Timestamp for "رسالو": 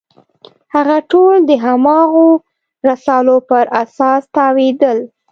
2.89-3.35